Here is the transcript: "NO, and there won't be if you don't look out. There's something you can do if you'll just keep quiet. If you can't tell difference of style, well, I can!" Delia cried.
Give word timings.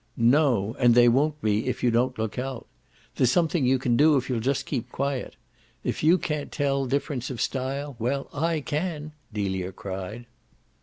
"NO, 0.17 0.75
and 0.79 0.95
there 0.95 1.11
won't 1.11 1.39
be 1.43 1.67
if 1.67 1.83
you 1.83 1.91
don't 1.91 2.17
look 2.17 2.39
out. 2.39 2.65
There's 3.15 3.31
something 3.31 3.67
you 3.67 3.77
can 3.77 3.95
do 3.95 4.17
if 4.17 4.31
you'll 4.31 4.39
just 4.39 4.65
keep 4.65 4.89
quiet. 4.91 5.35
If 5.83 6.01
you 6.03 6.17
can't 6.17 6.51
tell 6.51 6.87
difference 6.87 7.29
of 7.29 7.39
style, 7.39 7.95
well, 7.99 8.27
I 8.33 8.61
can!" 8.61 9.11
Delia 9.31 9.71
cried. 9.71 10.25